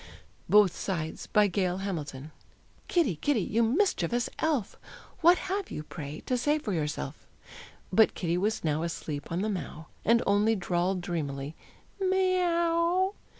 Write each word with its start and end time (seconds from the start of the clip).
BOTH 0.49 0.75
SIDES. 0.75 1.27
BY 1.27 1.45
GAIL 1.49 1.77
HAMILTON. 1.77 2.31
"Kitty, 2.87 3.17
Kitty, 3.17 3.41
you 3.43 3.61
mischievous 3.61 4.31
elf, 4.39 4.75
What 5.19 5.37
have 5.37 5.69
you, 5.69 5.83
pray, 5.83 6.21
to 6.25 6.39
say 6.39 6.57
for 6.57 6.73
yourself?" 6.73 7.27
But 7.93 8.15
Kitty 8.15 8.39
was 8.39 8.63
now 8.63 8.81
Asleep 8.81 9.31
on 9.31 9.43
the 9.43 9.47
mow, 9.49 9.89
And 10.03 10.23
only 10.25 10.55
drawled 10.55 11.01
dreamily, 11.01 11.55
"Ma 11.99 12.15
e 12.15 12.39
ow!" 12.41 13.13